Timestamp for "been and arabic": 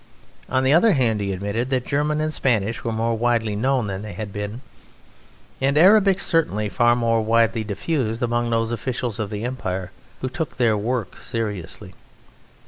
4.33-6.19